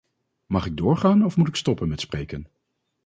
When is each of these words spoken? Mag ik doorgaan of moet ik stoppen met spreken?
Mag 0.47 0.65
ik 0.65 0.77
doorgaan 0.77 1.25
of 1.25 1.37
moet 1.37 1.47
ik 1.47 1.55
stoppen 1.55 1.87
met 1.87 1.99
spreken? 2.01 2.47